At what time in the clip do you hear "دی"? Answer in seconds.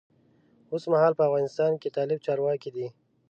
2.75-2.87